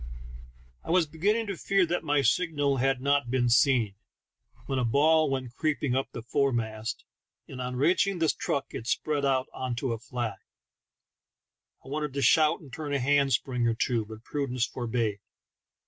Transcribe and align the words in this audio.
I 0.83 0.89
was 0.89 1.05
beginning 1.05 1.45
to 1.45 1.55
fear 1.55 1.85
that 1.85 2.03
my 2.03 2.23
signal 2.23 2.77
had 2.77 3.01
not 3.01 3.29
been 3.29 3.49
seen, 3.49 3.93
when 4.65 4.79
a 4.79 4.83
ball 4.83 5.29
went 5.29 5.53
creeping 5.55 5.95
up 5.95 6.11
the 6.11 6.23
fore 6.23 6.51
mast, 6.51 7.05
and 7.47 7.61
on 7.61 7.75
reaching 7.75 8.17
the 8.17 8.27
truck 8.29 8.73
it 8.73 8.87
spread 8.87 9.25
out 9.25 9.45
into 9.55 9.93
a 9.93 9.99
flag. 9.99 10.39
I 11.85 11.89
wanted 11.89 12.13
to 12.15 12.23
shout 12.23 12.61
and 12.61 12.73
turn 12.73 12.93
a 12.93 12.99
hand 12.99 13.33
spring 13.33 13.67
or 13.67 13.75
two, 13.75 14.03
but 14.03 14.23
prudence 14.23 14.65
forbade. 14.65 15.19